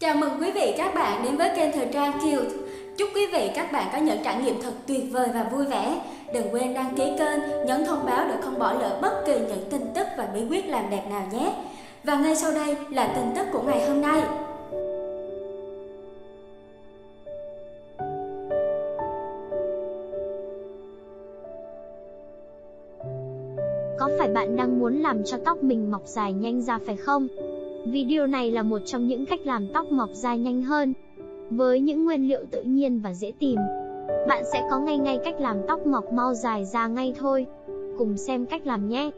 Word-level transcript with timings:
Chào 0.00 0.14
mừng 0.14 0.30
quý 0.40 0.50
vị 0.50 0.74
các 0.78 0.94
bạn 0.94 1.24
đến 1.24 1.36
với 1.36 1.50
kênh 1.56 1.72
Thời 1.72 1.86
trang 1.92 2.12
Cute. 2.12 2.50
Chúc 2.96 3.08
quý 3.14 3.26
vị 3.32 3.50
các 3.54 3.72
bạn 3.72 3.88
có 3.92 3.98
những 3.98 4.18
trải 4.24 4.42
nghiệm 4.42 4.62
thật 4.62 4.72
tuyệt 4.86 5.04
vời 5.10 5.28
và 5.34 5.42
vui 5.52 5.64
vẻ. 5.64 6.00
Đừng 6.34 6.46
quên 6.52 6.74
đăng 6.74 6.94
ký 6.96 7.12
kênh, 7.18 7.66
nhấn 7.66 7.84
thông 7.86 8.06
báo 8.06 8.28
để 8.28 8.34
không 8.42 8.58
bỏ 8.58 8.72
lỡ 8.72 8.98
bất 9.02 9.22
kỳ 9.26 9.38
những 9.38 9.64
tin 9.70 9.80
tức 9.94 10.06
và 10.18 10.28
bí 10.34 10.40
quyết 10.50 10.66
làm 10.66 10.90
đẹp 10.90 11.02
nào 11.10 11.22
nhé. 11.32 11.52
Và 12.04 12.14
ngay 12.14 12.36
sau 12.36 12.52
đây 12.52 12.76
là 12.90 13.12
tin 13.16 13.24
tức 13.36 13.46
của 13.52 13.62
ngày 13.62 13.88
hôm 13.88 14.00
nay. 14.00 14.22
Có 23.98 24.10
phải 24.18 24.28
bạn 24.28 24.56
đang 24.56 24.78
muốn 24.78 25.02
làm 25.02 25.24
cho 25.24 25.36
tóc 25.44 25.62
mình 25.62 25.90
mọc 25.90 26.02
dài 26.06 26.32
nhanh 26.32 26.62
ra 26.62 26.78
phải 26.86 26.96
không? 26.96 27.28
Video 27.86 28.26
này 28.26 28.50
là 28.50 28.62
một 28.62 28.78
trong 28.86 29.06
những 29.06 29.26
cách 29.26 29.40
làm 29.44 29.66
tóc 29.74 29.92
mọc 29.92 30.10
dài 30.12 30.38
nhanh 30.38 30.62
hơn. 30.62 30.92
Với 31.50 31.80
những 31.80 32.04
nguyên 32.04 32.28
liệu 32.28 32.40
tự 32.50 32.62
nhiên 32.62 33.00
và 33.00 33.14
dễ 33.14 33.32
tìm, 33.38 33.56
bạn 34.28 34.44
sẽ 34.52 34.62
có 34.70 34.78
ngay 34.78 34.98
ngay 34.98 35.18
cách 35.24 35.40
làm 35.40 35.56
tóc 35.68 35.86
mọc 35.86 36.12
mau 36.12 36.34
dài 36.34 36.64
ra 36.64 36.86
ngay 36.86 37.14
thôi. 37.18 37.46
Cùng 37.98 38.16
xem 38.16 38.46
cách 38.46 38.66
làm 38.66 38.88
nhé. 38.88 39.10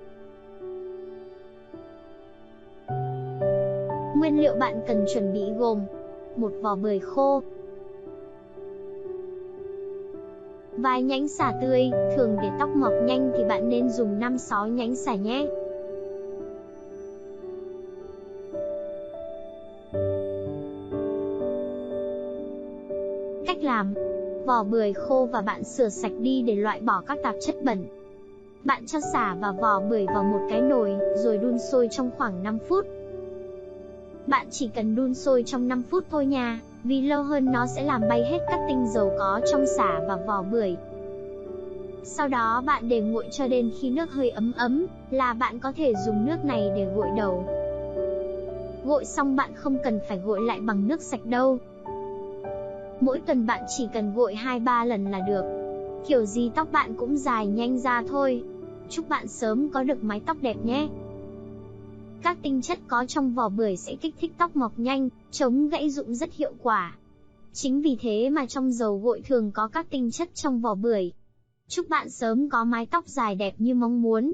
Nguyên 4.16 4.40
liệu 4.40 4.54
bạn 4.54 4.80
cần 4.86 5.04
chuẩn 5.14 5.32
bị 5.32 5.42
gồm 5.58 5.80
một 6.36 6.52
vỏ 6.62 6.74
bưởi 6.74 6.98
khô, 6.98 7.42
vài 10.78 11.02
nhánh 11.02 11.28
xả 11.28 11.52
tươi, 11.62 11.90
thường 12.16 12.36
để 12.42 12.48
tóc 12.58 12.70
mọc 12.76 12.92
nhanh 13.04 13.32
thì 13.36 13.44
bạn 13.44 13.68
nên 13.68 13.88
dùng 13.88 14.20
5-6 14.20 14.68
nhánh 14.68 14.96
xả 14.96 15.14
nhé. 15.14 15.46
Cách 23.46 23.58
làm 23.62 23.94
Vỏ 24.46 24.62
bưởi 24.62 24.92
khô 24.92 25.28
và 25.32 25.40
bạn 25.40 25.64
sửa 25.64 25.88
sạch 25.88 26.12
đi 26.20 26.42
để 26.42 26.54
loại 26.54 26.80
bỏ 26.80 27.02
các 27.06 27.18
tạp 27.22 27.34
chất 27.40 27.54
bẩn. 27.64 27.84
Bạn 28.64 28.86
cho 28.86 29.00
xả 29.12 29.34
và 29.40 29.52
vỏ 29.52 29.80
bưởi 29.80 30.06
vào 30.06 30.24
một 30.24 30.40
cái 30.50 30.60
nồi, 30.60 30.96
rồi 31.16 31.38
đun 31.38 31.58
sôi 31.58 31.88
trong 31.90 32.10
khoảng 32.18 32.42
5 32.42 32.58
phút. 32.68 32.86
Bạn 34.26 34.46
chỉ 34.50 34.70
cần 34.74 34.94
đun 34.94 35.14
sôi 35.14 35.42
trong 35.46 35.68
5 35.68 35.82
phút 35.90 36.04
thôi 36.10 36.26
nha, 36.26 36.60
vì 36.84 37.02
lâu 37.02 37.22
hơn 37.22 37.52
nó 37.52 37.66
sẽ 37.66 37.82
làm 37.84 38.02
bay 38.08 38.24
hết 38.24 38.38
các 38.50 38.60
tinh 38.68 38.86
dầu 38.88 39.12
có 39.18 39.40
trong 39.52 39.66
xả 39.66 40.00
và 40.08 40.16
vỏ 40.26 40.42
bưởi. 40.42 40.76
Sau 42.04 42.28
đó 42.28 42.62
bạn 42.66 42.88
để 42.88 43.00
nguội 43.00 43.28
cho 43.32 43.48
đến 43.48 43.70
khi 43.80 43.90
nước 43.90 44.12
hơi 44.12 44.30
ấm 44.30 44.52
ấm, 44.56 44.86
là 45.10 45.32
bạn 45.32 45.58
có 45.58 45.72
thể 45.76 45.92
dùng 46.06 46.26
nước 46.26 46.44
này 46.44 46.70
để 46.76 46.86
gội 46.94 47.08
đầu. 47.16 47.44
Gội 48.84 49.04
xong 49.04 49.36
bạn 49.36 49.50
không 49.54 49.76
cần 49.84 50.00
phải 50.08 50.18
gội 50.18 50.40
lại 50.40 50.60
bằng 50.60 50.88
nước 50.88 51.00
sạch 51.00 51.24
đâu. 51.24 51.58
Mỗi 53.00 53.20
tuần 53.20 53.46
bạn 53.46 53.64
chỉ 53.76 53.88
cần 53.92 54.14
gội 54.14 54.34
2-3 54.34 54.86
lần 54.86 55.10
là 55.10 55.20
được. 55.20 55.44
Kiểu 56.08 56.24
gì 56.24 56.50
tóc 56.54 56.72
bạn 56.72 56.94
cũng 56.96 57.16
dài 57.16 57.46
nhanh 57.46 57.78
ra 57.78 58.02
thôi. 58.08 58.44
Chúc 58.88 59.08
bạn 59.08 59.28
sớm 59.28 59.68
có 59.68 59.82
được 59.82 60.04
mái 60.04 60.20
tóc 60.26 60.36
đẹp 60.40 60.56
nhé. 60.64 60.88
Các 62.22 62.38
tinh 62.42 62.62
chất 62.62 62.78
có 62.88 63.04
trong 63.06 63.34
vỏ 63.34 63.48
bưởi 63.48 63.76
sẽ 63.76 63.94
kích 63.94 64.14
thích 64.20 64.32
tóc 64.38 64.56
mọc 64.56 64.78
nhanh, 64.78 65.08
chống 65.30 65.68
gãy 65.68 65.90
rụng 65.90 66.14
rất 66.14 66.34
hiệu 66.34 66.52
quả. 66.62 66.96
Chính 67.52 67.82
vì 67.82 67.96
thế 68.00 68.30
mà 68.30 68.46
trong 68.46 68.72
dầu 68.72 68.98
gội 68.98 69.22
thường 69.28 69.50
có 69.50 69.68
các 69.68 69.86
tinh 69.90 70.10
chất 70.10 70.34
trong 70.34 70.60
vỏ 70.60 70.74
bưởi. 70.74 71.12
Chúc 71.68 71.88
bạn 71.88 72.10
sớm 72.10 72.48
có 72.48 72.64
mái 72.64 72.86
tóc 72.86 73.06
dài 73.06 73.34
đẹp 73.34 73.54
như 73.58 73.74
mong 73.74 74.02
muốn. 74.02 74.32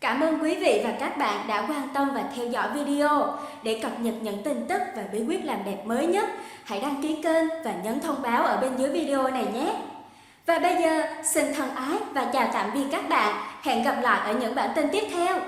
Cảm 0.00 0.20
ơn 0.20 0.38
quý 0.42 0.54
vị 0.54 0.80
và 0.84 0.92
các 1.00 1.18
bạn 1.18 1.48
đã 1.48 1.66
quan 1.68 1.88
tâm 1.94 2.10
và 2.14 2.24
theo 2.36 2.46
dõi 2.46 2.68
video. 2.74 3.34
Để 3.62 3.80
cập 3.82 4.00
nhật 4.00 4.14
những 4.22 4.42
tin 4.42 4.66
tức 4.68 4.82
và 4.96 5.02
bí 5.12 5.22
quyết 5.28 5.44
làm 5.44 5.58
đẹp 5.64 5.86
mới 5.86 6.06
nhất, 6.06 6.28
hãy 6.64 6.80
đăng 6.80 7.02
ký 7.02 7.22
kênh 7.22 7.48
và 7.64 7.72
nhấn 7.84 8.00
thông 8.00 8.22
báo 8.22 8.42
ở 8.42 8.60
bên 8.60 8.76
dưới 8.76 8.88
video 8.88 9.30
này 9.30 9.46
nhé. 9.54 9.72
Và 10.46 10.58
bây 10.58 10.76
giờ, 10.82 11.02
xin 11.24 11.54
thân 11.54 11.74
ái 11.74 11.98
và 12.12 12.30
chào 12.32 12.48
tạm 12.52 12.70
biệt 12.74 12.84
các 12.92 13.08
bạn. 13.08 13.34
Hẹn 13.62 13.82
gặp 13.84 13.96
lại 14.02 14.20
ở 14.32 14.38
những 14.40 14.54
bản 14.54 14.70
tin 14.74 14.88
tiếp 14.92 15.08
theo. 15.12 15.40